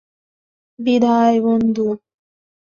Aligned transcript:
বিদায়, 0.79 1.37
বন্ধু। 1.41 1.87